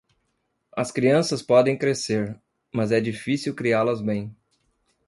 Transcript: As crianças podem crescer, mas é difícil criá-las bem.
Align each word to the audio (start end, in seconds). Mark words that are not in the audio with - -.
As 0.75 0.91
crianças 0.91 1.43
podem 1.43 1.77
crescer, 1.77 2.41
mas 2.73 2.91
é 2.91 2.99
difícil 2.99 3.53
criá-las 3.53 4.01
bem. 4.01 4.35